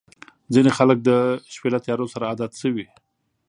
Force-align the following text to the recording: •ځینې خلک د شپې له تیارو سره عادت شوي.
•ځینې 0.53 0.71
خلک 0.77 0.97
د 1.09 1.09
شپې 1.53 1.69
له 1.75 1.79
تیارو 1.85 2.11
سره 2.13 2.27
عادت 2.31 2.51
شوي. 2.61 2.85